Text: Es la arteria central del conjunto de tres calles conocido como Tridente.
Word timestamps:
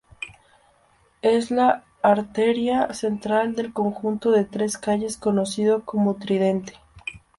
Es 1.21 1.51
la 1.51 1.83
arteria 2.01 2.91
central 2.91 3.53
del 3.53 3.71
conjunto 3.71 4.31
de 4.31 4.45
tres 4.45 4.79
calles 4.79 5.15
conocido 5.15 5.85
como 5.85 6.15
Tridente. 6.15 6.73